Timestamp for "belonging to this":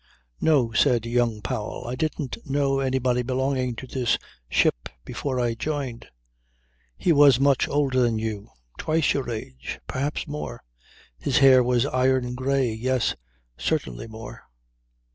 3.21-4.17